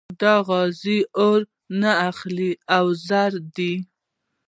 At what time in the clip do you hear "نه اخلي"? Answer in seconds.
1.81-2.51